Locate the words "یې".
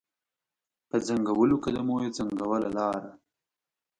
2.03-2.09